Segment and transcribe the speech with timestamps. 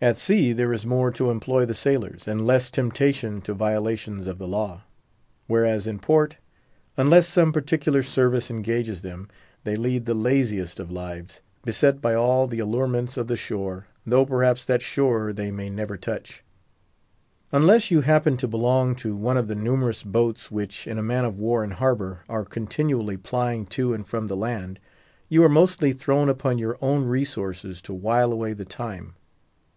[0.00, 4.38] At sea there is more to employ the sailors, and less temptation to violations of
[4.38, 4.82] the law.
[5.48, 6.36] Whereas, in port,
[6.96, 9.26] unless some particular service engages them,
[9.64, 14.24] they lead the laziest of lives, beset by all the allurements of the shore, though
[14.24, 16.44] perhaps that shore they may never touch.
[17.50, 21.24] Unless you happen to belong to one of the numerous boats, which, in a man
[21.24, 24.78] of war in harbour, are continually plying to and from the land,
[25.28, 29.16] you are mostly thrown upon your own resources to while away the time.